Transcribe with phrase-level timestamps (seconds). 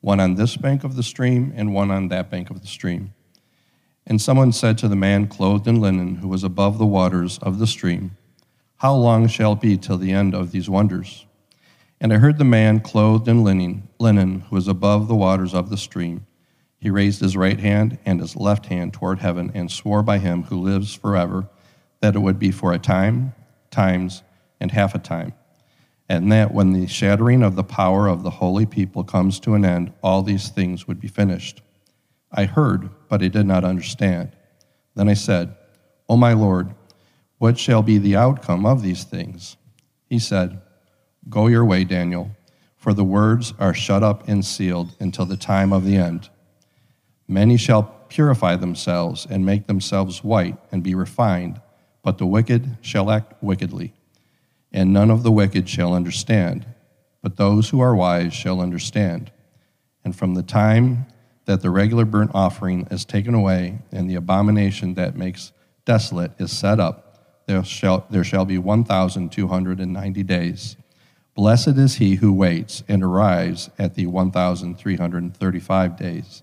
[0.00, 3.12] one on this bank of the stream and one on that bank of the stream.
[4.06, 7.58] And someone said to the man clothed in linen who was above the waters of
[7.58, 8.16] the stream,
[8.76, 11.26] How long shall it be till the end of these wonders?
[12.00, 15.68] And I heard the man clothed in linen, linen who was above the waters of
[15.68, 16.26] the stream.
[16.78, 20.44] He raised his right hand and his left hand toward heaven and swore by him
[20.44, 21.46] who lives forever
[22.00, 23.34] that it would be for a time,
[23.70, 24.22] times,
[24.60, 25.34] and half a time
[26.10, 29.64] and that when the shattering of the power of the holy people comes to an
[29.64, 31.62] end, all these things would be finished.
[32.32, 34.32] I heard, but I did not understand.
[34.96, 35.54] Then I said,
[36.08, 36.74] O my Lord,
[37.38, 39.56] what shall be the outcome of these things?
[40.08, 40.60] He said,
[41.28, 42.32] Go your way, Daniel,
[42.76, 46.28] for the words are shut up and sealed until the time of the end.
[47.28, 51.60] Many shall purify themselves and make themselves white and be refined,
[52.02, 53.94] but the wicked shall act wickedly
[54.72, 56.66] and none of the wicked shall understand,
[57.22, 59.30] but those who are wise shall understand.
[60.04, 61.06] And from the time
[61.44, 65.52] that the regular burnt offering is taken away, and the abomination that makes
[65.84, 70.76] desolate is set up, there shall, there shall be 1,290 days.
[71.34, 76.42] Blessed is he who waits and arrives at the 1,335 days.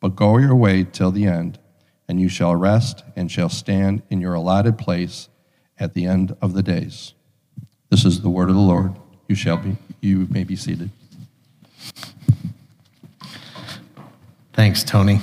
[0.00, 1.58] But go your way till the end,
[2.08, 5.28] and you shall rest and shall stand in your allotted place
[5.78, 7.14] at the end of the days.
[7.90, 8.94] This is the word of the Lord.
[9.28, 10.90] You shall be, you may be seated.
[14.52, 15.20] Thanks, Tony.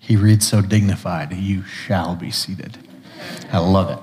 [0.00, 1.32] He reads so dignified.
[1.34, 2.78] You shall be seated.
[3.52, 3.98] I love it.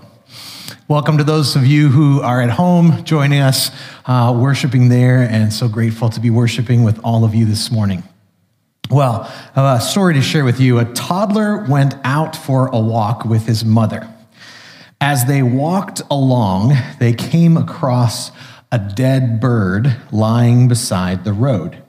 [0.88, 3.72] Welcome to those of you who are at home joining us,
[4.06, 8.04] uh, worshiping there, and so grateful to be worshiping with all of you this morning.
[8.92, 10.80] Well, a story to share with you.
[10.80, 14.08] A toddler went out for a walk with his mother.
[15.04, 18.32] As they walked along, they came across
[18.72, 21.82] a dead bird lying beside the road.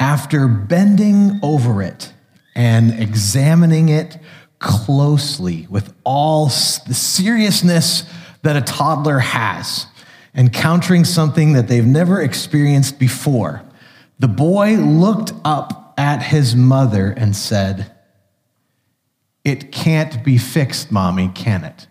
[0.00, 2.14] After bending over it
[2.54, 4.18] and examining it
[4.60, 8.04] closely with all the seriousness
[8.40, 9.86] that a toddler has,
[10.34, 13.62] encountering something that they've never experienced before,
[14.18, 17.92] the boy looked up at his mother and said,
[19.44, 21.86] It can't be fixed, mommy, can it?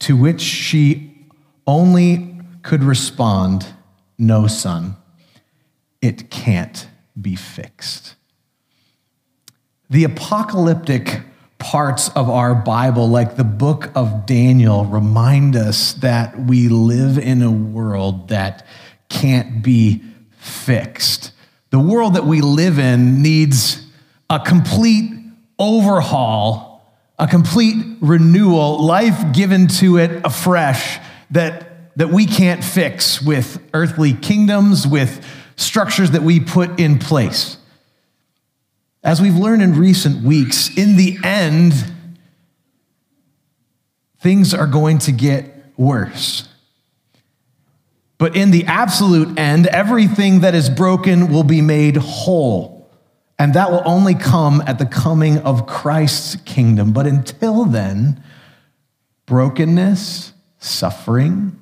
[0.00, 1.26] To which she
[1.66, 3.66] only could respond,
[4.18, 4.96] No, son,
[6.00, 6.88] it can't
[7.20, 8.14] be fixed.
[9.90, 11.22] The apocalyptic
[11.58, 17.42] parts of our Bible, like the book of Daniel, remind us that we live in
[17.42, 18.66] a world that
[19.08, 20.02] can't be
[20.38, 21.32] fixed.
[21.70, 23.86] The world that we live in needs
[24.30, 25.10] a complete
[25.58, 26.67] overhaul
[27.18, 30.98] a complete renewal, life given to it afresh
[31.30, 35.24] that, that we can't fix with earthly kingdoms, with
[35.56, 37.56] structures that we put in place.
[39.02, 41.72] As we've learned in recent weeks, in the end,
[44.20, 46.48] things are going to get worse.
[48.18, 52.77] But in the absolute end, everything that is broken will be made whole.
[53.38, 56.92] And that will only come at the coming of Christ's kingdom.
[56.92, 58.22] But until then,
[59.26, 61.58] brokenness, suffering,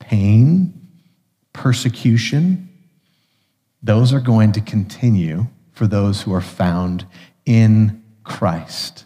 [0.00, 0.88] pain,
[1.52, 2.68] persecution,
[3.82, 7.06] those are going to continue for those who are found
[7.44, 9.04] in Christ.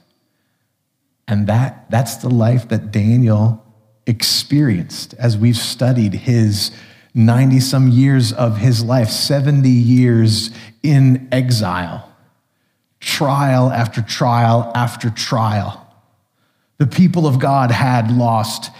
[1.28, 3.65] And that, that's the life that Daniel
[4.06, 6.72] experienced as we've studied his
[7.15, 10.51] 90 some years of his life, 70 years
[10.83, 12.09] in exile,
[13.01, 15.86] trial after trial after trial.
[16.78, 18.71] The people of God had lost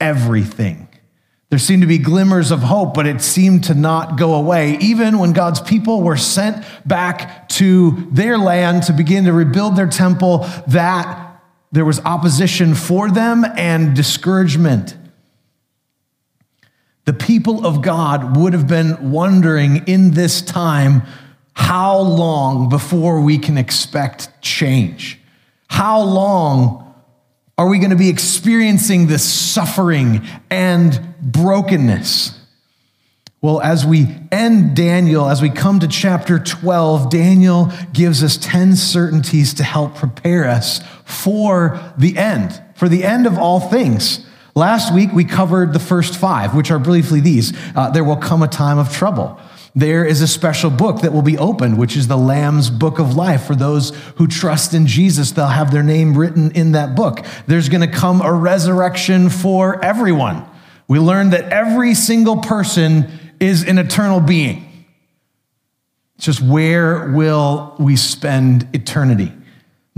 [0.00, 0.88] everything.
[1.50, 4.76] There seemed to be glimmers of hope, but it seemed to not go away.
[4.80, 9.88] Even when God's people were sent back to their land to begin to rebuild their
[9.88, 11.40] temple, that
[11.72, 14.94] there was opposition for them and discouragement
[17.08, 21.04] the people of God would have been wondering in this time
[21.54, 25.18] how long before we can expect change?
[25.68, 26.94] How long
[27.56, 30.20] are we going to be experiencing this suffering
[30.50, 32.38] and brokenness?
[33.40, 38.76] Well, as we end Daniel, as we come to chapter 12, Daniel gives us 10
[38.76, 44.26] certainties to help prepare us for the end, for the end of all things.
[44.58, 48.42] Last week, we covered the first five, which are briefly these uh, There will come
[48.42, 49.38] a time of trouble.
[49.76, 53.14] There is a special book that will be opened, which is the Lamb's Book of
[53.14, 53.44] Life.
[53.44, 57.24] For those who trust in Jesus, they'll have their name written in that book.
[57.46, 60.44] There's going to come a resurrection for everyone.
[60.88, 64.86] We learned that every single person is an eternal being.
[66.16, 69.32] It's just where will we spend eternity?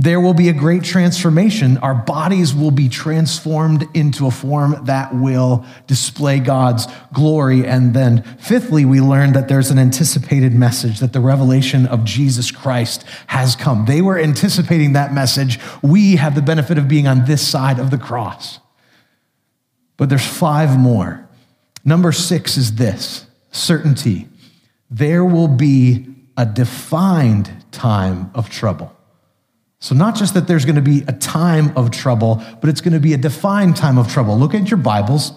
[0.00, 1.76] There will be a great transformation.
[1.76, 7.66] Our bodies will be transformed into a form that will display God's glory.
[7.66, 12.50] And then, fifthly, we learned that there's an anticipated message that the revelation of Jesus
[12.50, 13.84] Christ has come.
[13.84, 15.60] They were anticipating that message.
[15.82, 18.58] We have the benefit of being on this side of the cross.
[19.98, 21.28] But there's five more.
[21.84, 24.28] Number six is this certainty
[24.90, 26.06] there will be
[26.38, 28.96] a defined time of trouble.
[29.82, 32.92] So, not just that there's going to be a time of trouble, but it's going
[32.92, 34.38] to be a defined time of trouble.
[34.38, 35.32] Look at your Bibles.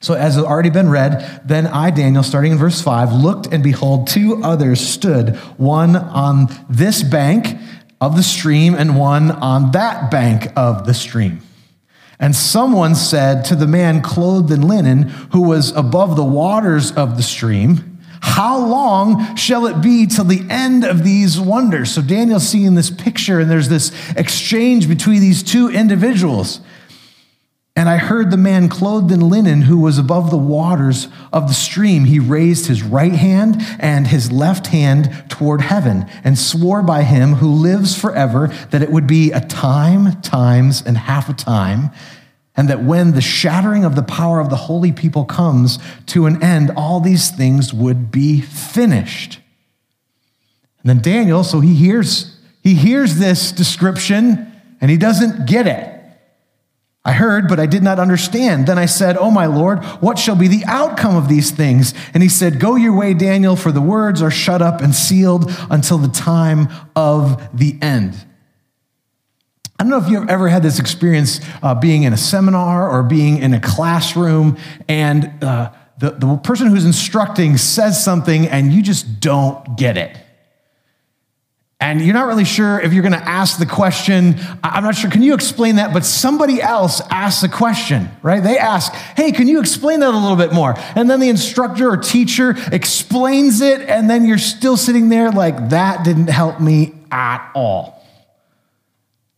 [0.00, 3.62] So, as has already been read, then I, Daniel, starting in verse 5, looked and
[3.62, 7.58] behold, two others stood, one on this bank
[8.00, 11.40] of the stream and one on that bank of the stream.
[12.18, 15.02] And someone said to the man clothed in linen
[15.32, 17.93] who was above the waters of the stream,
[18.26, 21.92] How long shall it be till the end of these wonders?
[21.92, 26.60] So Daniel's seeing this picture, and there's this exchange between these two individuals.
[27.76, 31.54] And I heard the man clothed in linen who was above the waters of the
[31.54, 32.06] stream.
[32.06, 37.34] He raised his right hand and his left hand toward heaven and swore by him
[37.34, 41.90] who lives forever that it would be a time, times, and half a time.
[42.56, 46.42] And that when the shattering of the power of the holy people comes to an
[46.42, 49.40] end, all these things would be finished.
[50.82, 55.90] And then Daniel, so he hears, he hears this description and he doesn't get it.
[57.06, 58.66] I heard, but I did not understand.
[58.66, 61.92] Then I said, Oh, my Lord, what shall be the outcome of these things?
[62.14, 65.50] And he said, Go your way, Daniel, for the words are shut up and sealed
[65.70, 68.14] until the time of the end.
[69.84, 73.02] I don't know if you've ever had this experience uh, being in a seminar or
[73.02, 74.56] being in a classroom,
[74.88, 80.16] and uh, the, the person who's instructing says something and you just don't get it
[81.84, 84.36] and you're not really sure if you're going to ask the question.
[84.62, 85.10] I'm not sure.
[85.10, 85.92] Can you explain that?
[85.92, 88.42] But somebody else asks the question, right?
[88.42, 90.74] They ask, Hey, can you explain that a little bit more?
[90.94, 95.68] And then the instructor or teacher explains it, and then you're still sitting there like,
[95.68, 97.93] That didn't help me at all.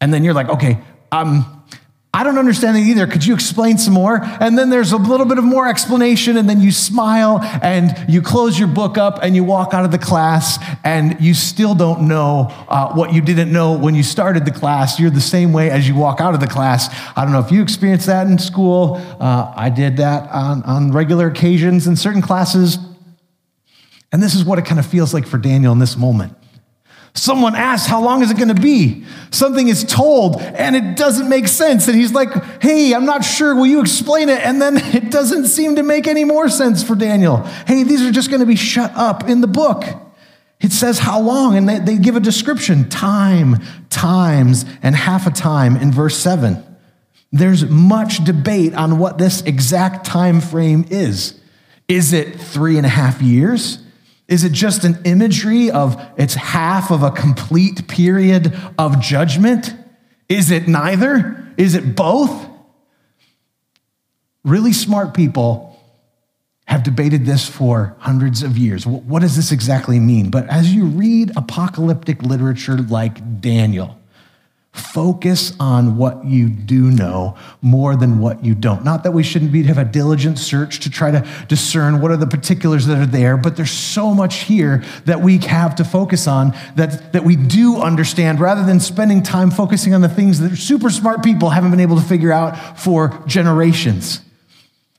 [0.07, 0.79] And then you're like, Okay,
[1.11, 1.65] um,
[2.15, 3.09] I don't understand it either.
[3.09, 4.21] Could you explain some more?
[4.23, 8.23] And then there's a little bit of more explanation, and then you smile and you
[8.23, 12.07] close your book up and you walk out of the class, and you still don't
[12.07, 15.01] know uh, what you didn't know when you started the class.
[15.01, 16.89] You're the same way as you walk out of the class.
[17.17, 18.95] I don't know if you experienced that in school.
[19.19, 22.79] Uh, I did that on, on regular occasions in certain classes.
[24.13, 26.36] And this is what it kind of feels like for Daniel in this moment.
[27.17, 29.05] Someone asks, How long is it going to be?
[29.31, 31.89] Something is told and it doesn't make sense.
[31.89, 32.29] And he's like,
[32.63, 33.55] Hey, I'm not sure.
[33.55, 34.41] Will you explain it?
[34.41, 37.39] And then it doesn't seem to make any more sense for Daniel.
[37.67, 39.85] Hey, these are just going to be shut up in the book.
[40.61, 45.31] It says how long, and they, they give a description time, times, and half a
[45.31, 46.63] time in verse 7.
[47.33, 51.39] There's much debate on what this exact time frame is.
[51.89, 53.79] Is it three and a half years?
[54.29, 59.73] Is it just an imagery of it's half of a complete period of judgment?
[60.29, 61.53] Is it neither?
[61.57, 62.49] Is it both?
[64.45, 65.81] Really smart people
[66.67, 68.85] have debated this for hundreds of years.
[68.87, 70.31] What does this exactly mean?
[70.31, 73.97] But as you read apocalyptic literature like Daniel,
[74.77, 78.85] Focus on what you do know more than what you don't.
[78.85, 82.17] Not that we shouldn't be have a diligent search to try to discern what are
[82.19, 86.27] the particulars that are there, but there's so much here that we have to focus
[86.27, 90.55] on that, that we do understand rather than spending time focusing on the things that
[90.57, 94.21] super smart people haven't been able to figure out for generations.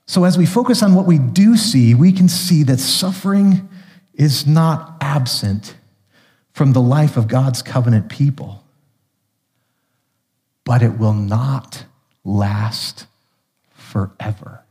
[0.06, 3.68] So, as we focus on what we do see, we can see that suffering
[4.14, 5.76] is not absent
[6.52, 8.64] from the life of God's covenant people
[10.68, 11.86] but it will not
[12.26, 13.06] last
[13.72, 14.62] forever.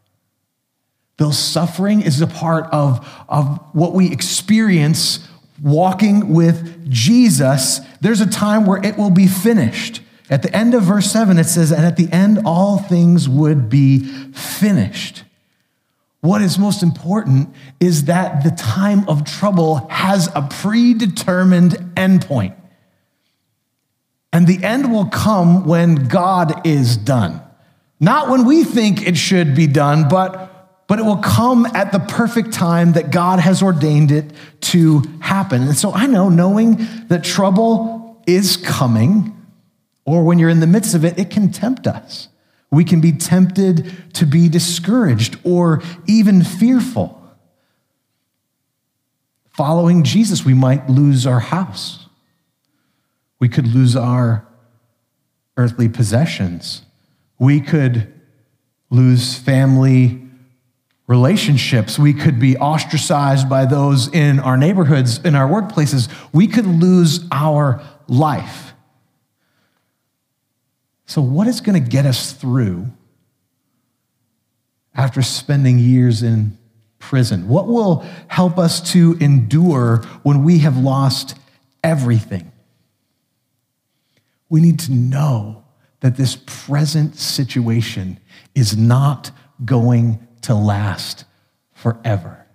[1.18, 5.28] Though suffering is a part of, of what we experience
[5.60, 10.02] walking with Jesus, there's a time where it will be finished.
[10.30, 13.68] At the end of verse 7, it says, And at the end, all things would
[13.68, 15.24] be finished.
[16.22, 22.54] What is most important is that the time of trouble has a predetermined endpoint.
[24.34, 27.42] And the end will come when God is done.
[28.00, 32.00] Not when we think it should be done, but, but it will come at the
[32.00, 34.32] perfect time that God has ordained it
[34.62, 35.64] to happen.
[35.64, 39.34] And so I know knowing that trouble is coming,
[40.06, 42.28] or when you're in the midst of it, it can tempt us.
[42.70, 47.14] We can be tempted to be discouraged or even fearful.
[49.52, 52.07] Following Jesus, we might lose our house.
[53.40, 54.48] We could lose our
[55.58, 56.84] earthly possessions.
[57.40, 58.14] We could
[58.90, 60.22] lose family
[61.08, 61.98] relationships.
[61.98, 66.10] We could be ostracized by those in our neighborhoods, in our workplaces.
[66.34, 68.74] We could lose our life.
[71.06, 72.88] So, what is going to get us through
[74.94, 76.58] after spending years in
[77.00, 77.48] prison?
[77.48, 81.38] What will help us to endure when we have lost
[81.84, 82.52] everything?
[84.50, 85.64] We need to know
[86.00, 88.20] that this present situation
[88.56, 89.32] is not
[89.66, 91.26] going to last
[91.74, 92.46] forever.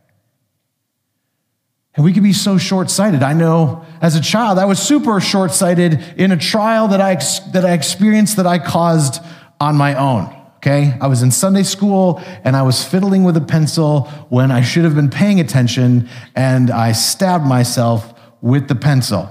[1.95, 3.23] And we can be so short sighted.
[3.23, 7.17] I know as a child, I was super short sighted in a trial that I,
[7.53, 9.23] that I experienced that I caused
[9.61, 10.35] on my own.
[10.57, 10.97] Okay?
[11.01, 14.85] I was in Sunday school and I was fiddling with a pencil when I should
[14.85, 19.29] have been paying attention and I stabbed myself with the pencil.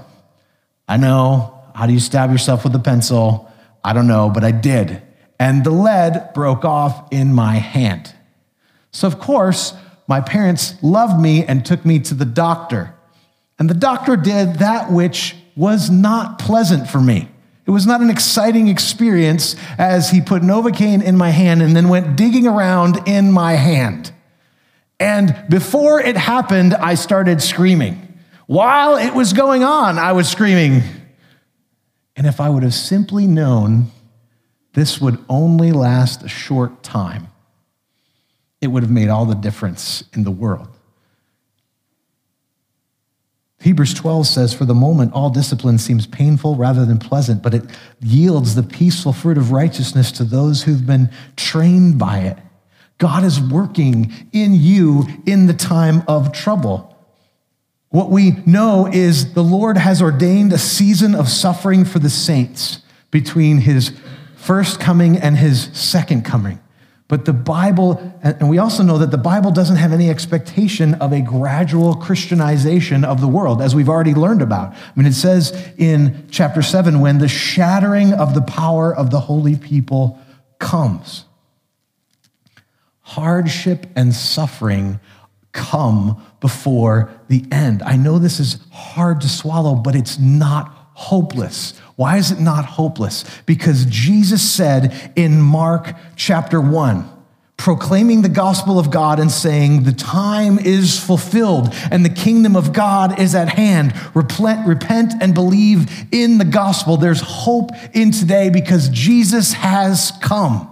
[0.86, 1.61] I know.
[1.74, 3.50] How do you stab yourself with a pencil?
[3.84, 5.02] I don't know, but I did.
[5.38, 8.14] And the lead broke off in my hand.
[8.92, 9.74] So, of course,
[10.06, 12.94] my parents loved me and took me to the doctor.
[13.58, 17.28] And the doctor did that which was not pleasant for me.
[17.64, 21.88] It was not an exciting experience as he put Novocaine in my hand and then
[21.88, 24.12] went digging around in my hand.
[24.98, 28.20] And before it happened, I started screaming.
[28.46, 30.82] While it was going on, I was screaming.
[32.16, 33.90] And if I would have simply known
[34.74, 37.28] this would only last a short time,
[38.60, 40.68] it would have made all the difference in the world.
[43.60, 47.64] Hebrews 12 says, For the moment, all discipline seems painful rather than pleasant, but it
[48.00, 52.38] yields the peaceful fruit of righteousness to those who've been trained by it.
[52.98, 56.91] God is working in you in the time of trouble.
[57.92, 62.80] What we know is the Lord has ordained a season of suffering for the saints
[63.10, 63.92] between his
[64.34, 66.58] first coming and his second coming.
[67.06, 71.12] But the Bible, and we also know that the Bible doesn't have any expectation of
[71.12, 74.72] a gradual Christianization of the world, as we've already learned about.
[74.72, 79.20] I mean, it says in chapter 7 when the shattering of the power of the
[79.20, 80.18] holy people
[80.58, 81.26] comes,
[83.02, 84.98] hardship and suffering
[85.52, 87.82] come before the end.
[87.82, 91.78] I know this is hard to swallow, but it's not hopeless.
[91.96, 93.24] Why is it not hopeless?
[93.46, 97.08] Because Jesus said in Mark chapter 1,
[97.56, 102.72] proclaiming the gospel of God and saying, The time is fulfilled and the kingdom of
[102.72, 103.94] God is at hand.
[104.14, 106.96] Repent, repent and believe in the gospel.
[106.96, 110.71] There's hope in today because Jesus has come.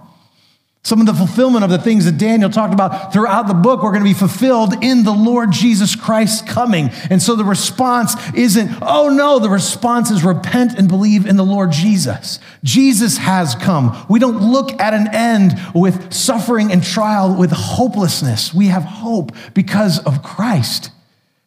[0.83, 3.91] Some of the fulfillment of the things that Daniel talked about throughout the book are
[3.91, 6.89] going to be fulfilled in the Lord Jesus Christ coming.
[7.11, 11.45] And so the response isn't, oh no, the response is repent and believe in the
[11.45, 12.39] Lord Jesus.
[12.63, 14.05] Jesus has come.
[14.09, 18.51] We don't look at an end with suffering and trial with hopelessness.
[18.51, 20.89] We have hope because of Christ.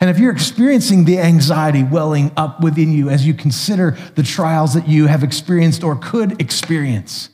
[0.00, 4.74] And if you're experiencing the anxiety welling up within you as you consider the trials
[4.74, 7.30] that you have experienced or could experience,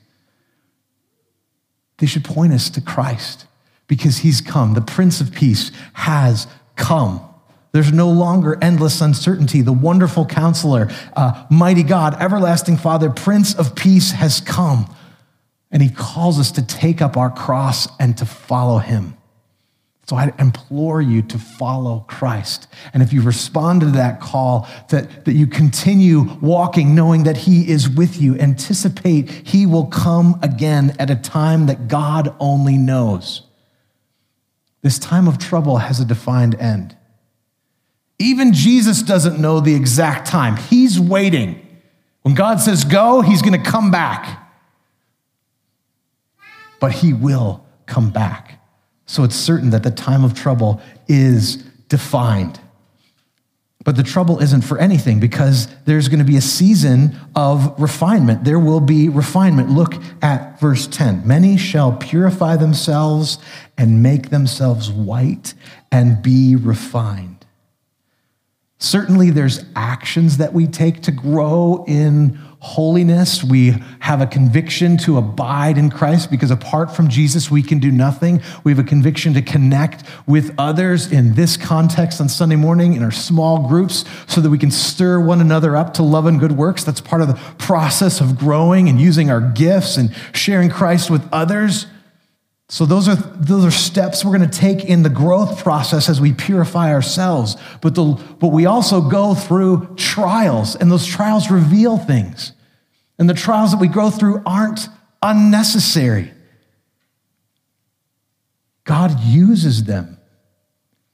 [2.01, 3.47] they should point us to Christ
[3.87, 4.75] because he's come.
[4.75, 7.21] The Prince of Peace has come.
[7.73, 9.61] There's no longer endless uncertainty.
[9.61, 14.93] The wonderful counselor, uh, mighty God, everlasting Father, Prince of Peace has come.
[15.71, 19.17] And he calls us to take up our cross and to follow him.
[20.11, 22.67] So I implore you to follow Christ.
[22.93, 27.71] And if you respond to that call, that, that you continue walking knowing that He
[27.71, 33.43] is with you, anticipate He will come again at a time that God only knows.
[34.83, 36.97] This time of trouble has a defined end.
[38.19, 41.65] Even Jesus doesn't know the exact time, He's waiting.
[42.23, 44.51] When God says go, He's going to come back.
[46.81, 48.60] But He will come back.
[49.11, 51.57] So it's certain that the time of trouble is
[51.89, 52.61] defined.
[53.83, 58.45] But the trouble isn't for anything because there's going to be a season of refinement.
[58.45, 59.69] There will be refinement.
[59.69, 61.27] Look at verse 10.
[61.27, 63.39] Many shall purify themselves
[63.77, 65.55] and make themselves white
[65.91, 67.45] and be refined.
[68.79, 73.43] Certainly, there's actions that we take to grow in holiness.
[73.43, 77.91] We have a conviction to abide in Christ because apart from Jesus, we can do
[77.91, 78.43] nothing.
[78.65, 83.03] We have a conviction to connect with others in this context on Sunday morning in
[83.03, 86.53] our small groups so that we can stir one another up to love and good
[86.53, 86.85] works.
[86.85, 91.27] That's part of the process of growing and using our gifts and sharing Christ with
[91.33, 91.87] others.
[92.71, 96.21] So those are those are steps we're going to take in the growth process as
[96.21, 97.57] we purify ourselves.
[97.81, 98.05] But the,
[98.39, 102.53] but we also go through trials, and those trials reveal things.
[103.19, 104.89] And the trials that we go through aren't
[105.21, 106.33] unnecessary.
[108.85, 110.20] God uses them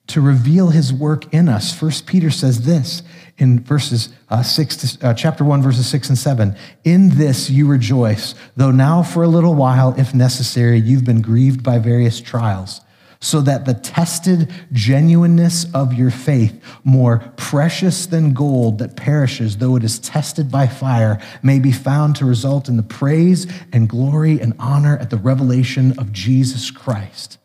[0.08, 1.74] to reveal his work in us.
[1.74, 3.02] First Peter says this
[3.38, 6.56] in verses uh, six to, uh, chapter one, verses six and seven.
[6.84, 11.62] In this you rejoice, though now for a little while, if necessary, you've been grieved
[11.62, 12.80] by various trials,
[13.20, 19.76] so that the tested genuineness of your faith, more precious than gold that perishes, though
[19.76, 24.40] it is tested by fire, may be found to result in the praise and glory
[24.40, 27.38] and honor at the revelation of Jesus Christ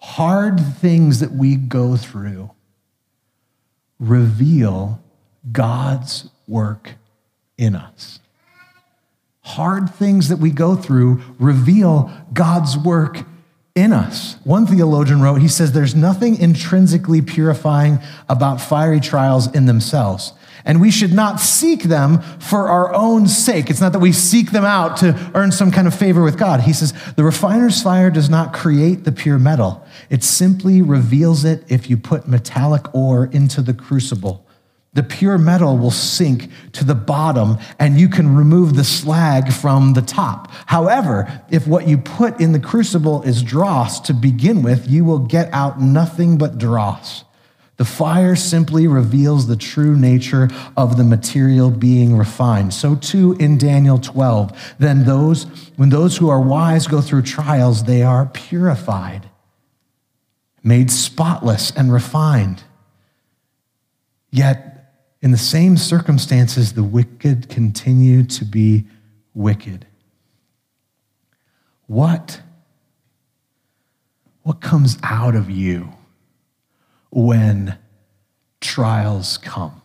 [0.00, 2.50] hard things that we go through
[3.98, 5.02] reveal
[5.52, 6.94] God's work
[7.58, 8.20] in us.
[9.42, 13.24] Hard things that we go through reveal God's work
[13.80, 14.36] in us.
[14.44, 20.32] One theologian wrote, he says, There's nothing intrinsically purifying about fiery trials in themselves.
[20.64, 23.70] And we should not seek them for our own sake.
[23.70, 26.60] It's not that we seek them out to earn some kind of favor with God.
[26.60, 31.64] He says, the refiner's fire does not create the pure metal, it simply reveals it
[31.68, 34.46] if you put metallic ore into the crucible.
[34.92, 39.92] The pure metal will sink to the bottom and you can remove the slag from
[39.92, 40.50] the top.
[40.66, 45.20] However, if what you put in the crucible is dross to begin with, you will
[45.20, 47.24] get out nothing but dross.
[47.76, 52.74] The fire simply reveals the true nature of the material being refined.
[52.74, 54.74] So too in Daniel 12.
[54.78, 55.44] Then those,
[55.76, 59.30] when those who are wise go through trials, they are purified,
[60.62, 62.64] made spotless and refined.
[64.30, 64.79] Yet
[65.22, 68.86] in the same circumstances, the wicked continue to be
[69.34, 69.86] wicked.
[71.86, 72.40] What,
[74.42, 75.92] what comes out of you?
[77.10, 77.76] when
[78.60, 79.82] trials come.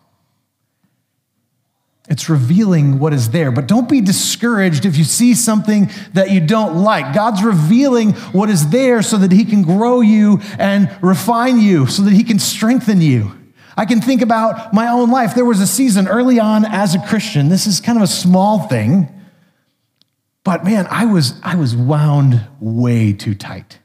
[2.08, 6.40] It's revealing what is there, but don't be discouraged if you see something that you
[6.40, 7.16] don't like.
[7.16, 12.04] God's revealing what is there so that He can grow you and refine you, so
[12.04, 13.32] that He can strengthen you.
[13.78, 15.36] I can think about my own life.
[15.36, 17.50] There was a season early on as a Christian.
[17.50, 19.10] This is kind of a small thing,
[20.44, 23.80] but man, I was, I was wound way too tight.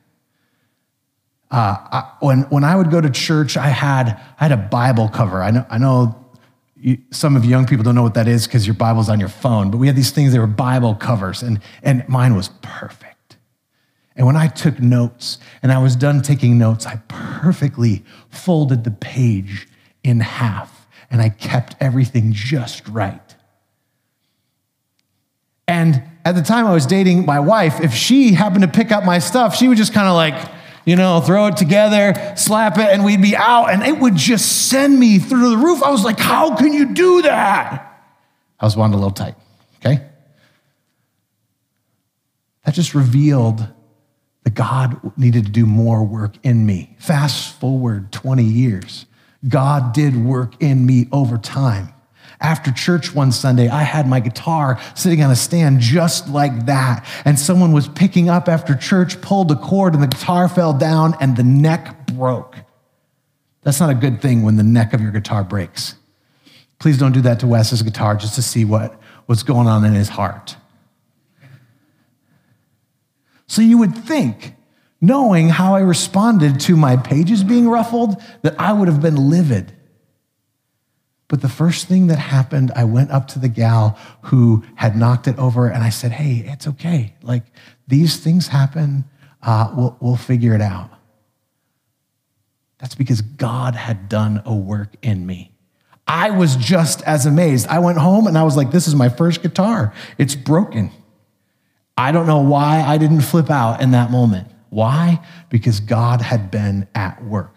[1.51, 5.09] Uh, I, when, when I would go to church, I had, I had a Bible
[5.09, 5.43] cover.
[5.43, 6.25] I know, I know
[6.77, 9.19] you, some of you young people don't know what that is because your Bible's on
[9.19, 12.51] your phone, but we had these things, they were Bible covers, and, and mine was
[12.63, 13.37] perfect.
[14.15, 18.91] And when I took notes and I was done taking notes, I perfectly folded the
[18.91, 19.67] page
[20.03, 23.21] in half and I kept everything just right.
[25.67, 29.05] And at the time I was dating my wife, if she happened to pick up
[29.05, 30.35] my stuff, she would just kind of like,
[30.85, 34.69] you know, throw it together, slap it, and we'd be out, and it would just
[34.69, 35.83] send me through the roof.
[35.83, 37.87] I was like, how can you do that?
[38.59, 39.35] I was wound a little tight,
[39.79, 40.05] okay?
[42.65, 43.67] That just revealed
[44.45, 46.97] that God needed to do more work in me.
[46.99, 49.07] Fast forward 20 years,
[49.49, 51.93] God did work in me over time.
[52.41, 57.07] After church one Sunday, I had my guitar sitting on a stand just like that.
[57.25, 61.15] And someone was picking up after church, pulled a cord, and the guitar fell down,
[61.21, 62.57] and the neck broke.
[63.63, 65.97] That's not a good thing when the neck of your guitar breaks.
[66.79, 69.93] Please don't do that to Wes's guitar just to see what, what's going on in
[69.93, 70.57] his heart.
[73.47, 74.55] So you would think,
[75.01, 79.73] knowing how I responded to my pages being ruffled, that I would have been livid.
[81.31, 85.29] But the first thing that happened, I went up to the gal who had knocked
[85.29, 87.15] it over and I said, Hey, it's okay.
[87.23, 87.45] Like
[87.87, 89.05] these things happen.
[89.41, 90.91] Uh, we'll, we'll figure it out.
[92.79, 95.53] That's because God had done a work in me.
[96.05, 97.69] I was just as amazed.
[97.69, 99.95] I went home and I was like, This is my first guitar.
[100.19, 100.91] It's broken.
[101.97, 104.50] I don't know why I didn't flip out in that moment.
[104.71, 105.25] Why?
[105.51, 107.55] Because God had been at work.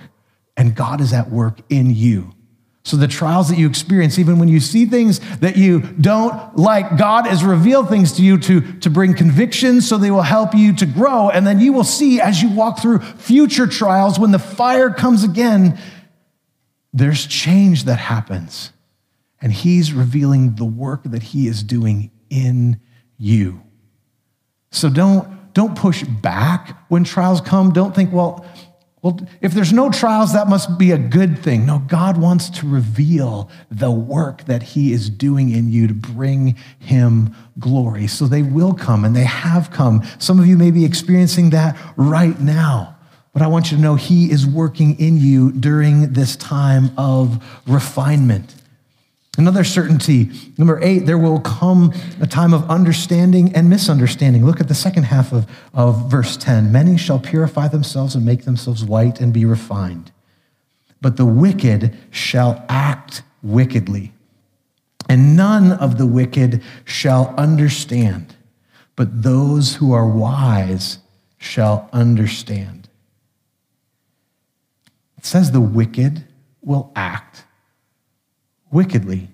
[0.57, 2.33] And God is at work in you
[2.85, 6.97] So, the trials that you experience, even when you see things that you don't like,
[6.97, 10.73] God has revealed things to you to, to bring conviction so they will help you
[10.73, 11.29] to grow.
[11.29, 15.23] And then you will see as you walk through future trials, when the fire comes
[15.23, 15.79] again,
[16.91, 18.73] there's change that happens.
[19.41, 22.81] And He's revealing the work that He is doing in
[23.17, 23.61] you.
[24.71, 27.71] So, don't, don't push back when trials come.
[27.71, 28.45] Don't think, well,
[29.03, 31.65] well, if there's no trials, that must be a good thing.
[31.65, 36.55] No, God wants to reveal the work that He is doing in you to bring
[36.79, 38.07] Him glory.
[38.07, 40.03] So they will come and they have come.
[40.19, 42.95] Some of you may be experiencing that right now.
[43.33, 47.43] But I want you to know He is working in you during this time of
[47.67, 48.55] refinement.
[49.37, 51.91] Another certainty, number eight, there will come
[52.21, 54.45] a time of understanding and misunderstanding.
[54.45, 56.71] Look at the second half of, of verse 10.
[56.71, 60.11] Many shall purify themselves and make themselves white and be refined,
[61.01, 64.13] but the wicked shall act wickedly.
[65.09, 68.35] And none of the wicked shall understand,
[68.95, 70.99] but those who are wise
[71.39, 72.87] shall understand.
[75.17, 76.23] It says the wicked
[76.61, 77.45] will act
[78.73, 79.29] wickedly.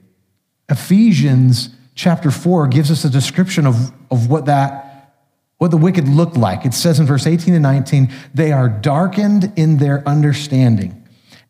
[0.70, 4.86] Ephesians chapter 4 gives us a description of, of what that
[5.58, 6.66] what the wicked look like.
[6.66, 11.06] It says in verse 18 and 19, they are darkened in their understanding,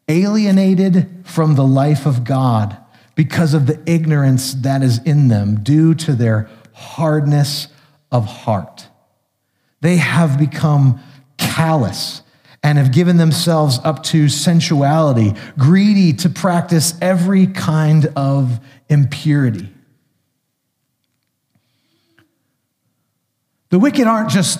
[0.07, 2.75] alienated from the life of God
[3.13, 7.67] because of the ignorance that is in them due to their hardness
[8.11, 8.87] of heart.
[9.81, 10.99] They have become
[11.37, 12.23] callous
[12.63, 19.69] and have given themselves up to sensuality, greedy to practice every kind of impurity.
[23.69, 24.59] The wicked aren't just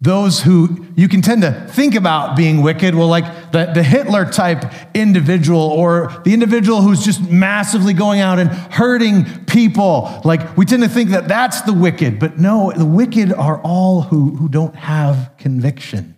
[0.00, 4.30] those who you can tend to think about being wicked, well, like the, the Hitler
[4.30, 10.20] type individual or the individual who's just massively going out and hurting people.
[10.24, 14.02] Like we tend to think that that's the wicked, but no, the wicked are all
[14.02, 16.13] who, who don't have conviction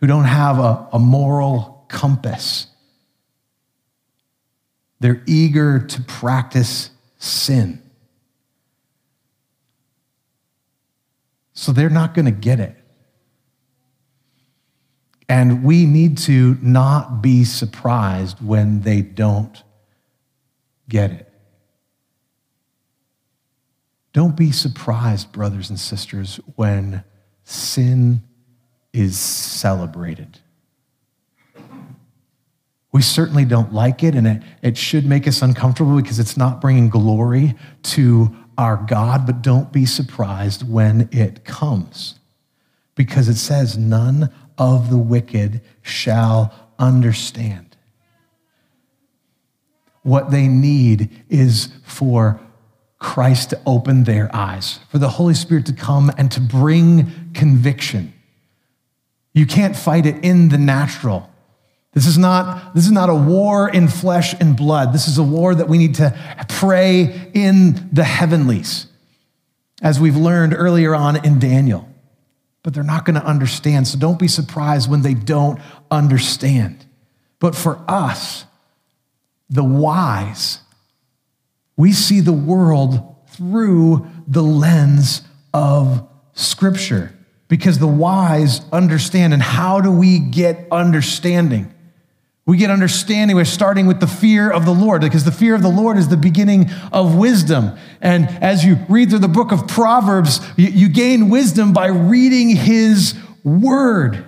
[0.00, 2.66] who don't have a, a moral compass.
[4.98, 7.82] They're eager to practice sin.
[11.52, 12.76] So they're not going to get it.
[15.28, 19.62] And we need to not be surprised when they don't
[20.88, 21.32] get it.
[24.12, 27.04] Don't be surprised, brothers and sisters, when
[27.44, 28.22] sin
[28.92, 30.38] is celebrated.
[32.92, 36.60] We certainly don't like it, and it, it should make us uncomfortable because it's not
[36.60, 42.16] bringing glory to our God, but don't be surprised when it comes
[42.96, 47.76] because it says, None of the wicked shall understand.
[50.02, 52.40] What they need is for
[52.98, 58.12] Christ to open their eyes, for the Holy Spirit to come and to bring conviction
[59.32, 61.30] you can't fight it in the natural.
[61.92, 64.92] This is not, this is not a war in flesh and blood.
[64.92, 66.16] This is a war that we need to
[66.48, 68.86] pray in the heavenlies,
[69.82, 71.88] as we've learned earlier on in Daniel.
[72.62, 76.84] But they're not going to understand, so don't be surprised when they don't understand.
[77.38, 78.44] But for us,
[79.48, 80.60] the wise,
[81.76, 85.22] we see the world through the lens
[85.54, 87.16] of Scripture
[87.50, 89.34] because the wise understand.
[89.34, 91.74] And how do we get understanding?
[92.46, 93.36] We get understanding.
[93.36, 96.08] We're starting with the fear of the Lord because the fear of the Lord is
[96.08, 97.76] the beginning of wisdom.
[98.00, 102.50] And as you read through the book of Proverbs, you, you gain wisdom by reading
[102.56, 104.24] his word.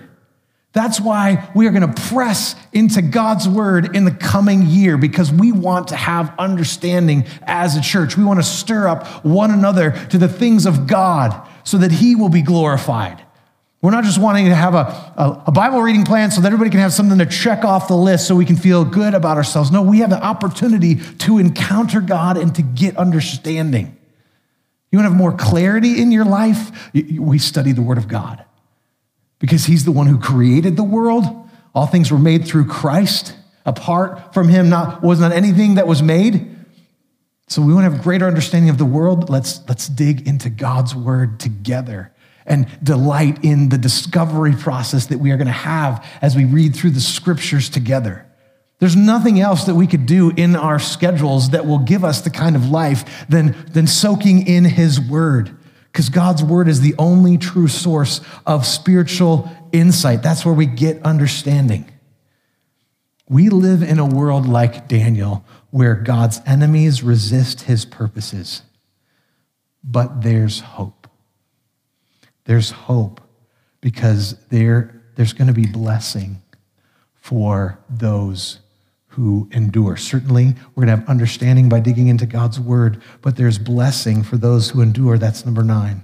[0.73, 5.31] That's why we are going to press into God's word in the coming year because
[5.31, 8.17] we want to have understanding as a church.
[8.17, 12.15] We want to stir up one another to the things of God so that he
[12.15, 13.23] will be glorified.
[13.83, 16.71] We're not just wanting to have a, a, a, Bible reading plan so that everybody
[16.71, 19.73] can have something to check off the list so we can feel good about ourselves.
[19.73, 23.97] No, we have the opportunity to encounter God and to get understanding.
[24.91, 26.93] You want to have more clarity in your life?
[26.95, 28.45] We study the Word of God
[29.43, 31.25] because He's the one who created the world.
[31.75, 33.37] All things were made through Christ.
[33.67, 36.49] Apart from Him, not, was not anything that was made.
[37.49, 39.29] So we want to have greater understanding of the world.
[39.29, 42.13] Let's, let's dig into God's word together
[42.47, 46.77] and delight in the discovery process that we are going to have as we read
[46.77, 48.25] through the scriptures together.
[48.79, 52.31] There's nothing else that we could do in our schedules that will give us the
[52.31, 55.57] kind of life than, than soaking in his word.
[55.93, 60.23] Because God's word is the only true source of spiritual insight.
[60.23, 61.91] That's where we get understanding.
[63.29, 68.63] We live in a world like Daniel where God's enemies resist his purposes.
[69.85, 71.09] But there's hope.
[72.45, 73.21] There's hope
[73.81, 76.41] because there, there's going to be blessing
[77.15, 78.59] for those
[79.13, 79.97] who endure.
[79.97, 84.39] Certainly, we're going to have understanding by digging into God's word, but there's blessing for
[84.39, 85.19] those who endure.
[85.19, 86.03] That's number nine.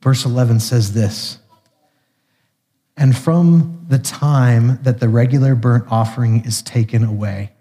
[0.00, 1.36] Verse 11 says this
[2.96, 7.52] And from the time that the regular burnt offering is taken away,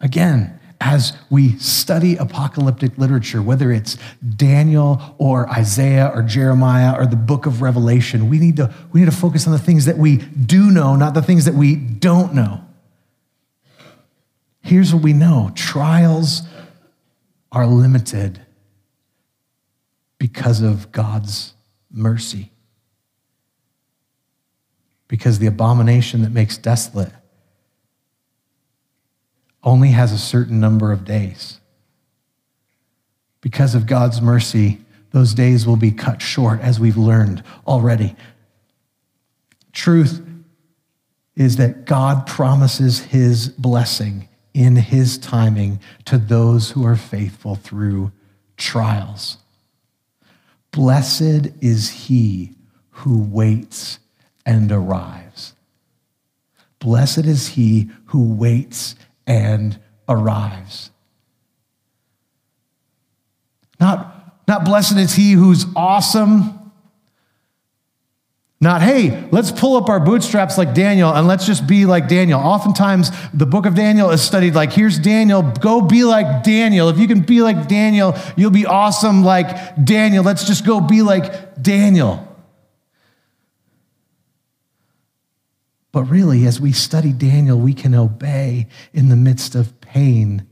[0.00, 3.96] Again, as we study apocalyptic literature, whether it's
[4.36, 9.06] Daniel or Isaiah or Jeremiah or the book of Revelation, we need to, we need
[9.06, 12.34] to focus on the things that we do know, not the things that we don't
[12.34, 12.61] know.
[14.62, 16.42] Here's what we know trials
[17.50, 18.40] are limited
[20.18, 21.52] because of God's
[21.90, 22.50] mercy.
[25.08, 27.12] Because the abomination that makes desolate
[29.62, 31.60] only has a certain number of days.
[33.40, 34.78] Because of God's mercy,
[35.10, 38.16] those days will be cut short, as we've learned already.
[39.72, 40.24] Truth
[41.36, 48.12] is that God promises his blessing in his timing to those who are faithful through
[48.56, 49.38] trials.
[50.70, 52.54] Blessed is he
[52.90, 53.98] who waits
[54.44, 55.54] and arrives.
[56.78, 60.90] Blessed is he who waits and arrives.
[63.78, 66.61] Not, not blessed is he who's awesome
[68.62, 72.38] not, hey, let's pull up our bootstraps like Daniel and let's just be like Daniel.
[72.38, 76.88] Oftentimes, the book of Daniel is studied like, here's Daniel, go be like Daniel.
[76.88, 80.22] If you can be like Daniel, you'll be awesome like Daniel.
[80.22, 82.28] Let's just go be like Daniel.
[85.90, 90.46] But really, as we study Daniel, we can obey in the midst of pain,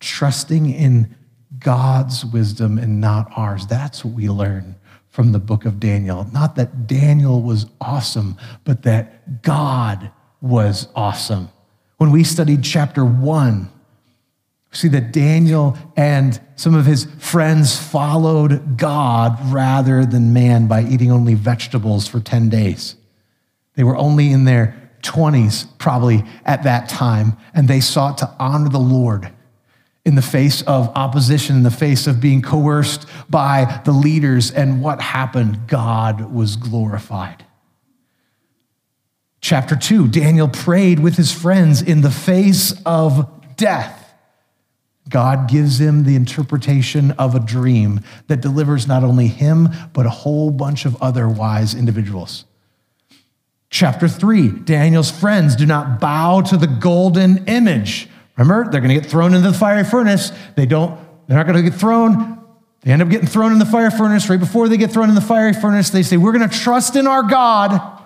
[0.00, 1.16] trusting in
[1.58, 3.66] God's wisdom and not ours.
[3.66, 4.76] That's what we learn
[5.14, 6.28] from the book of Daniel.
[6.32, 11.50] Not that Daniel was awesome, but that God was awesome.
[11.98, 13.70] When we studied chapter one,
[14.72, 20.82] we see that Daniel and some of his friends followed God rather than man by
[20.82, 22.96] eating only vegetables for 10 days.
[23.76, 28.68] They were only in their 20s, probably at that time, and they sought to honor
[28.68, 29.32] the Lord
[30.04, 34.50] in the face of opposition, in the face of being coerced by the leaders.
[34.50, 35.66] And what happened?
[35.66, 37.44] God was glorified.
[39.40, 44.00] Chapter 2 Daniel prayed with his friends in the face of death.
[45.08, 50.10] God gives him the interpretation of a dream that delivers not only him, but a
[50.10, 52.46] whole bunch of other wise individuals.
[53.68, 59.00] Chapter 3 Daniel's friends do not bow to the golden image Remember, they're going to
[59.00, 60.32] get thrown into the fiery furnace.
[60.56, 62.42] They don't, they're not going to get thrown.
[62.80, 64.28] They end up getting thrown in the fire furnace.
[64.28, 66.96] Right before they get thrown in the fiery furnace, they say, We're going to trust
[66.96, 68.02] in our God,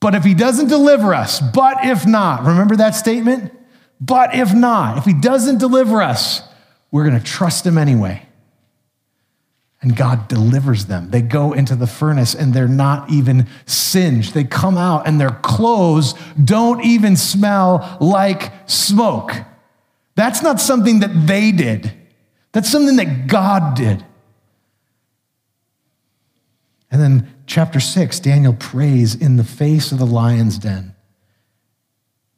[0.00, 3.52] but if he doesn't deliver us, but if not, remember that statement?
[4.00, 6.42] But if not, if he doesn't deliver us,
[6.90, 8.26] we're going to trust him anyway
[9.82, 11.10] and God delivers them.
[11.10, 14.32] They go into the furnace and they're not even singed.
[14.32, 19.32] They come out and their clothes don't even smell like smoke.
[20.14, 21.92] That's not something that they did,
[22.52, 24.04] that's something that God did.
[26.90, 30.94] And then, chapter six, Daniel prays in the face of the lion's den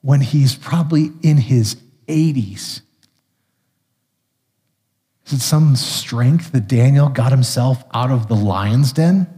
[0.01, 1.75] when he's probably in his
[2.07, 2.83] 80s.
[5.27, 9.29] Is it some strength that Daniel got himself out of the lion's den?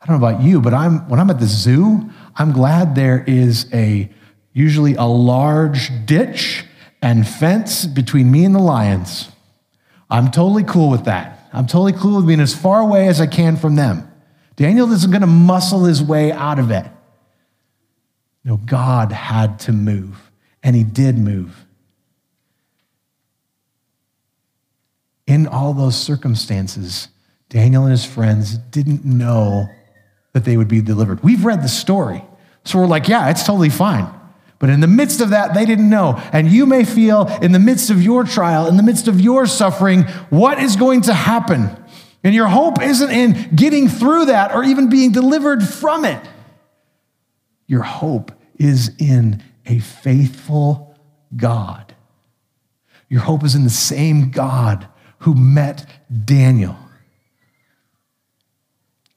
[0.00, 3.24] I don't know about you, but I'm when I'm at the zoo, I'm glad there
[3.26, 4.10] is a
[4.52, 6.64] usually a large ditch
[7.02, 9.30] and fence between me and the lions.
[10.10, 11.48] I'm totally cool with that.
[11.52, 14.10] I'm totally cool with being as far away as I can from them.
[14.56, 16.86] Daniel isn't going to muscle his way out of it.
[18.44, 20.30] No, God had to move,
[20.62, 21.64] and he did move.
[25.28, 27.08] In all those circumstances,
[27.50, 29.68] Daniel and his friends didn't know
[30.32, 31.22] that they would be delivered.
[31.22, 32.24] We've read the story,
[32.64, 34.08] so we're like, yeah, it's totally fine.
[34.58, 36.14] But in the midst of that, they didn't know.
[36.32, 39.44] And you may feel in the midst of your trial, in the midst of your
[39.44, 41.76] suffering, what is going to happen?
[42.24, 46.26] And your hope isn't in getting through that or even being delivered from it.
[47.66, 50.98] Your hope is in a faithful
[51.36, 51.94] God.
[53.10, 54.88] Your hope is in the same God
[55.18, 55.86] who met
[56.24, 56.76] Daniel.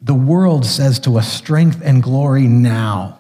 [0.02, 3.20] The world says to us, strength and glory now.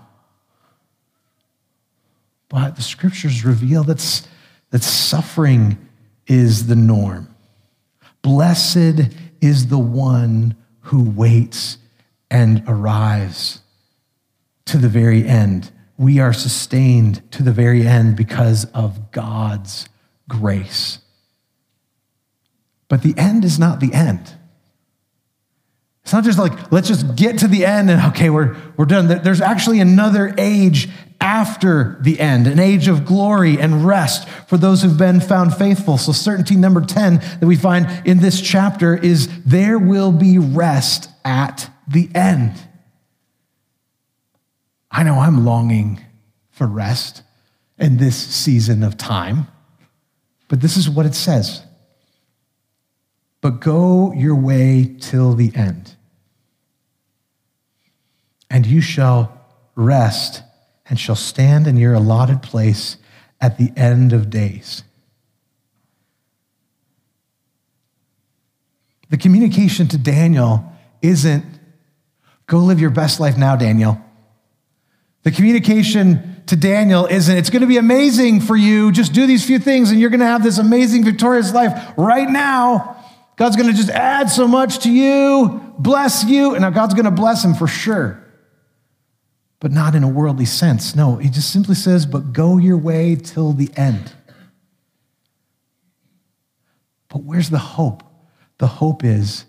[2.50, 4.28] But the scriptures reveal that,
[4.72, 5.78] that suffering
[6.26, 7.34] is the norm.
[8.22, 11.78] Blessed is the one who waits
[12.30, 13.62] and arrives
[14.66, 15.72] to the very end.
[15.98, 19.88] We are sustained to the very end because of God's
[20.28, 21.00] grace.
[22.92, 24.20] But the end is not the end.
[26.04, 29.08] It's not just like, let's just get to the end and okay, we're, we're done.
[29.08, 30.90] There's actually another age
[31.22, 35.98] after the end, an age of glory and rest for those who've been found faithful.
[35.98, 41.08] So, certainty number 10 that we find in this chapter is there will be rest
[41.24, 42.56] at the end.
[44.92, 46.04] I know I'm longing
[46.50, 47.24] for rest
[47.78, 49.48] in this season of time,
[50.50, 51.64] but this is what it says.
[53.42, 55.96] But go your way till the end,
[58.50, 59.42] and you shall
[59.76, 60.44] rest
[60.88, 62.98] and shall stand in your allotted place
[63.40, 64.84] at the end of days.
[69.10, 71.44] The communication to Daniel isn't
[72.46, 74.00] go live your best life now, Daniel.
[75.24, 78.92] The communication to Daniel isn't it's going to be amazing for you.
[78.92, 82.30] Just do these few things and you're going to have this amazing, victorious life right
[82.30, 83.01] now.
[83.42, 87.06] God's going to just add so much to you, bless you, and now God's going
[87.06, 88.22] to bless him for sure
[89.62, 90.96] but not in a worldly sense.
[90.96, 94.12] No, he just simply says, but go your way till the end.
[97.08, 98.04] But where's the hope?
[98.58, 99.46] The hope is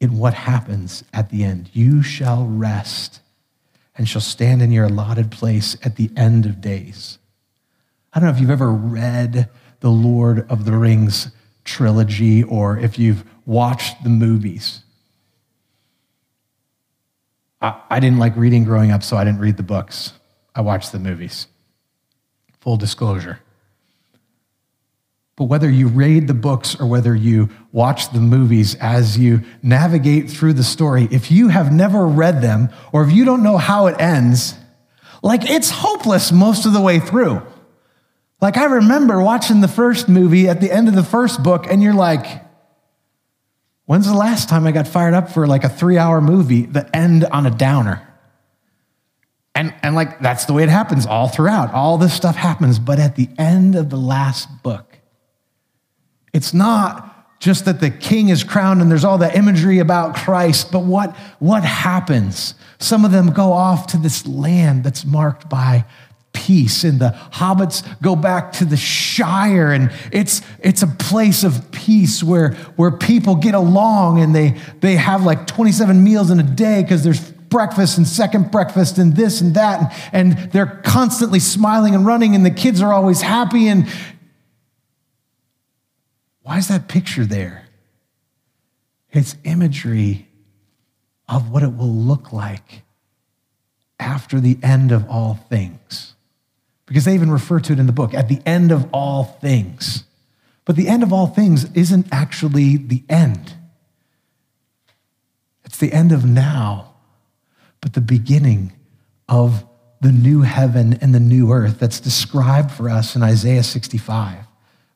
[0.00, 1.70] in what happens at the end.
[1.72, 3.20] You shall rest
[3.94, 7.18] and shall stand in your allotted place at the end of days.
[8.12, 11.30] I don't know if you've ever read the Lord of the Rings
[11.64, 14.80] trilogy or if you've watched the movies.
[17.60, 20.12] I, I didn't like reading growing up, so I didn't read the books.
[20.54, 21.46] I watched the movies.
[22.60, 23.40] Full disclosure.
[25.36, 30.30] But whether you read the books or whether you watch the movies as you navigate
[30.30, 33.86] through the story, if you have never read them or if you don't know how
[33.86, 34.54] it ends,
[35.22, 37.42] like it's hopeless most of the way through.
[38.42, 41.82] Like I remember watching the first movie at the end of the first book, and
[41.82, 42.42] you're like,
[43.92, 46.88] When's the last time I got fired up for like a three hour movie that
[46.94, 48.08] end on a downer?
[49.54, 51.74] And, and like that's the way it happens all throughout.
[51.74, 54.96] All this stuff happens, but at the end of the last book,
[56.32, 60.72] it's not just that the king is crowned and there's all that imagery about Christ,
[60.72, 62.54] but what, what happens?
[62.78, 65.84] Some of them go off to this land that's marked by
[66.32, 69.72] peace and the hobbits go back to the shire.
[69.72, 74.96] And it's it's a place of peace where where people get along and they they
[74.96, 79.40] have like 27 meals in a day because there's breakfast and second breakfast and this
[79.40, 79.94] and that.
[80.12, 83.68] And, and they're constantly smiling and running and the kids are always happy.
[83.68, 83.86] And
[86.42, 87.66] why is that picture there?
[89.10, 90.28] It's imagery
[91.28, 92.82] of what it will look like
[94.00, 96.11] after the end of all things
[96.92, 100.04] because they even refer to it in the book at the end of all things.
[100.66, 103.54] But the end of all things isn't actually the end,
[105.64, 106.92] it's the end of now,
[107.80, 108.74] but the beginning
[109.26, 109.64] of
[110.02, 114.44] the new heaven and the new earth that's described for us in Isaiah 65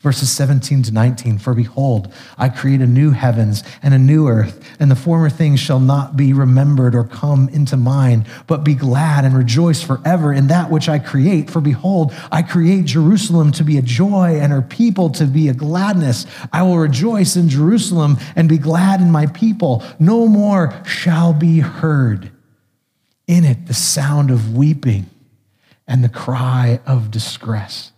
[0.01, 4.77] verses 17 to 19 For behold, I create a new heavens and a new earth,
[4.79, 9.25] and the former things shall not be remembered or come into mind, but be glad
[9.25, 11.51] and rejoice forever in that which I create.
[11.51, 15.55] For behold, I create Jerusalem to be a joy and her people to be a
[15.55, 16.27] gladness.
[16.53, 19.83] I will rejoice in Jerusalem and be glad in my people.
[19.99, 22.31] No more shall be heard
[23.27, 25.07] in it the sound of weeping
[25.89, 27.93] and the cry of distress.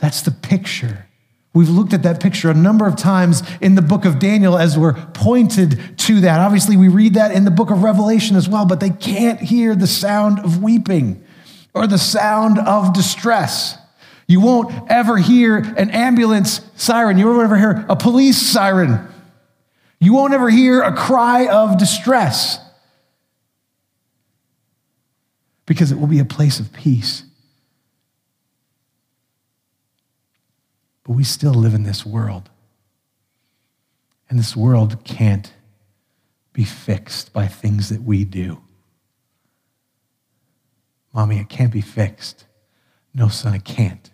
[0.00, 1.06] That's the picture.
[1.52, 4.78] We've looked at that picture a number of times in the book of Daniel as
[4.78, 6.40] we're pointed to that.
[6.40, 9.74] Obviously, we read that in the book of Revelation as well, but they can't hear
[9.74, 11.24] the sound of weeping
[11.74, 13.76] or the sound of distress.
[14.28, 17.18] You won't ever hear an ambulance siren.
[17.18, 19.08] You won't ever hear a police siren.
[19.98, 22.60] You won't ever hear a cry of distress
[25.66, 27.24] because it will be a place of peace.
[31.10, 32.50] But we still live in this world.
[34.28, 35.52] And this world can't
[36.52, 38.62] be fixed by things that we do.
[41.12, 42.44] Mommy, it can't be fixed.
[43.12, 44.08] No, son, it can't.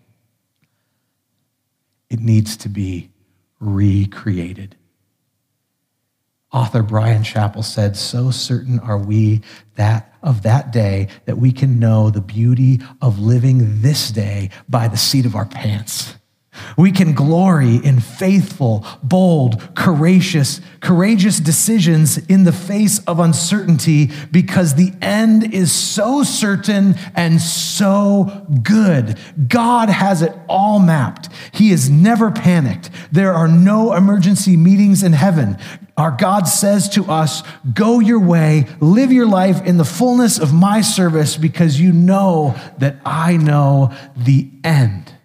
[2.09, 3.11] It needs to be
[3.61, 4.75] recreated.
[6.51, 9.43] Author Bryan Chapell said, So certain are we
[9.75, 14.89] that of that day that we can know the beauty of living this day by
[14.89, 16.15] the seat of our pants.
[16.77, 24.75] We can glory in faithful, bold, courageous, courageous decisions in the face of uncertainty because
[24.75, 29.19] the end is so certain and so good.
[29.49, 31.29] God has it all mapped.
[31.53, 32.91] He is never panicked.
[33.11, 35.59] There are no emergency meetings in heaven.
[35.97, 37.43] Our God says to us,
[37.73, 42.55] Go your way, live your life in the fullness of my service because you know
[42.79, 45.16] that I know the end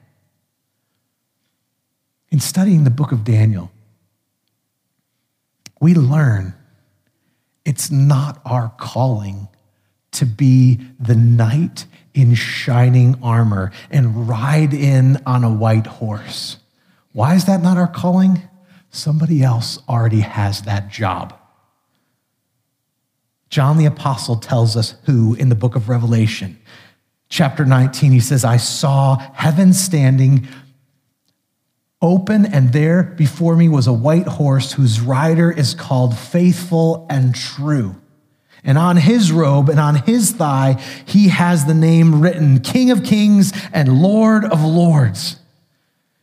[2.32, 3.72] in studying the book of Daniel,
[5.80, 6.54] we learn
[7.66, 9.48] it's not our calling
[10.12, 16.58] to be the knight in shining armor and ride in on a white horse.
[17.14, 18.42] Why is that not our calling?
[18.90, 21.38] Somebody else already has that job.
[23.50, 26.58] John the Apostle tells us who in the book of Revelation.
[27.30, 30.48] Chapter 19, he says, I saw heaven standing
[32.02, 37.36] open, and there before me was a white horse whose rider is called Faithful and
[37.36, 37.96] True.
[38.64, 43.04] And on his robe and on his thigh, he has the name written King of
[43.04, 45.38] Kings and Lord of Lords.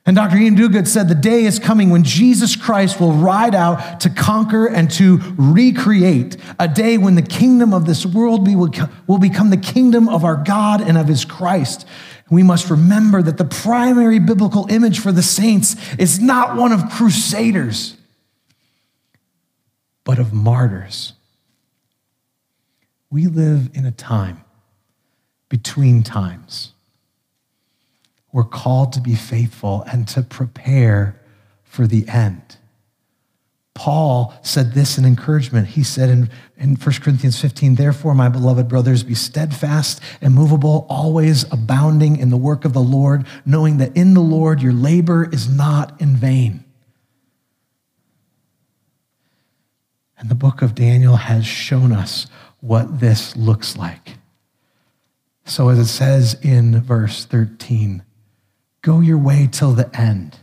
[0.07, 0.37] And Dr.
[0.37, 4.66] Iain Duguid said the day is coming when Jesus Christ will ride out to conquer
[4.66, 10.09] and to recreate, a day when the kingdom of this world will become the kingdom
[10.09, 11.87] of our God and of his Christ.
[12.31, 16.91] We must remember that the primary biblical image for the saints is not one of
[16.91, 17.97] crusaders,
[20.05, 21.14] but of martyrs.
[23.11, 24.45] We live in a time
[25.49, 26.72] between times.
[28.31, 31.18] We're called to be faithful and to prepare
[31.64, 32.58] for the end.
[33.79, 35.68] Paul said this in encouragement.
[35.68, 41.45] He said in, in 1 Corinthians 15, Therefore, my beloved brothers, be steadfast, immovable, always
[41.53, 45.49] abounding in the work of the Lord, knowing that in the Lord your labor is
[45.49, 46.64] not in vain.
[50.18, 52.26] And the book of Daniel has shown us
[52.59, 54.18] what this looks like.
[55.45, 58.03] So, as it says in verse 13,
[58.83, 60.37] go your way till the end,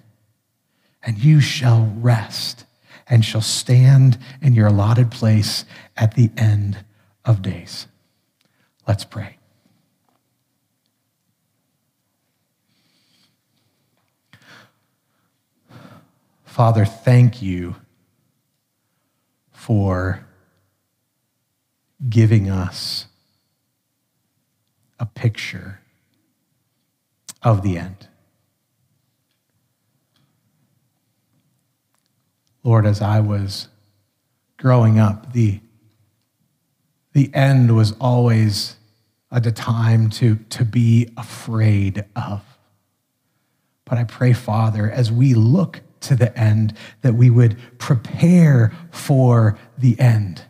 [1.04, 2.65] and you shall rest
[3.08, 6.84] and shall stand in your allotted place at the end
[7.24, 7.88] of days.
[8.88, 9.38] Let's pray.
[16.44, 17.76] Father, thank you
[19.52, 20.26] for
[22.08, 23.08] giving us
[25.00, 25.82] a picture
[27.42, 28.08] of the end.
[32.66, 33.68] Lord, as I was
[34.58, 35.60] growing up, the,
[37.14, 38.76] the end was always
[39.32, 42.42] at a time to, to be afraid of.
[43.86, 49.60] But I pray, Father, as we look to the end, that we would prepare for
[49.78, 50.42] the end,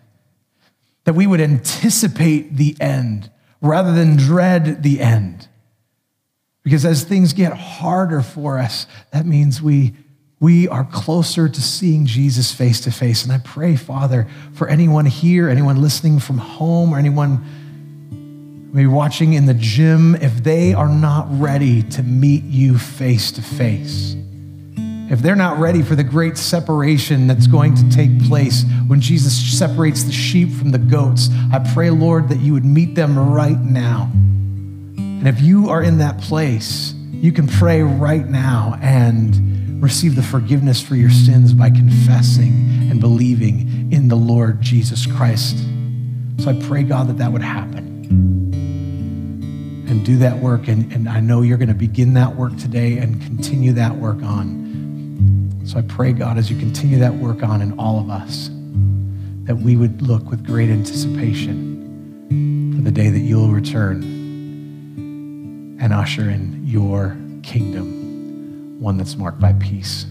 [1.03, 5.49] that we would anticipate the end rather than dread the end.
[6.63, 9.95] Because as things get harder for us, that means we
[10.45, 13.23] we are closer to seeing Jesus face to face.
[13.23, 17.43] And I pray, Father, for anyone here, anyone listening from home, or anyone
[18.71, 23.41] maybe watching in the gym, if they are not ready to meet you face to
[23.41, 24.15] face,
[25.09, 29.57] if they're not ready for the great separation that's going to take place when Jesus
[29.57, 33.59] separates the sheep from the goats, I pray, Lord, that you would meet them right
[33.59, 34.11] now.
[34.13, 39.54] And if you are in that place, you can pray right now and
[39.85, 45.55] receive the forgiveness for your sins by confessing and believing in the Lord Jesus Christ.
[46.39, 47.85] So I pray, God, that that would happen.
[49.87, 50.67] and do that work.
[50.67, 54.23] And, and I know you're going to begin that work today and continue that work
[54.23, 55.61] on.
[55.65, 58.49] So I pray, God, as you continue that work on in all of us,
[59.43, 64.01] that we would look with great anticipation for the day that you'll return
[65.79, 67.94] and usher in your kingdom,
[68.85, 70.05] one that's marked by peace.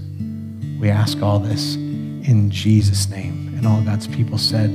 [0.81, 3.55] We ask all this in Jesus' name.
[3.57, 4.69] And all God's people said,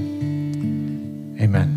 [1.37, 1.75] Amen.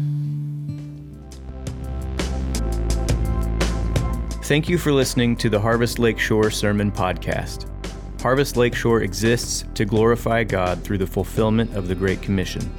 [4.44, 7.68] Thank you for listening to the Harvest Lakeshore Sermon Podcast.
[8.20, 12.72] Harvest Lakeshore exists to glorify God through the fulfillment of the Great Commission.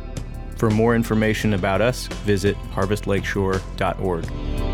[0.55, 4.72] For more information about us, visit harvestlakeshore.org.